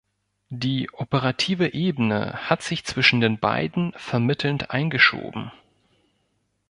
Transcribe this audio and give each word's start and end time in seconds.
Die 0.55 0.89
"operative 0.95 1.75
Ebene" 1.75 2.49
hat 2.49 2.63
sich 2.63 2.85
zwischen 2.85 3.21
den 3.21 3.37
beiden 3.37 3.93
vermittelnd 3.97 4.71
eingeschoben. 4.71 5.51